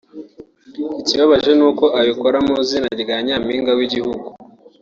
[1.01, 4.25] ikibabaje ni uko abikora mu izina rya Nyampinga w’igihugu